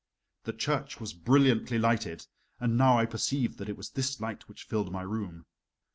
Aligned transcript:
The 0.45 0.53
church 0.53 0.99
was 0.99 1.13
brilliantly 1.13 1.77
lighted, 1.77 2.25
and 2.59 2.75
now 2.75 2.97
I 2.97 3.05
perceived 3.05 3.59
that 3.59 3.69
it 3.69 3.77
was 3.77 3.91
this 3.91 4.19
light 4.19 4.47
which 4.49 4.63
filled 4.63 4.91
my 4.91 5.03
room. 5.03 5.45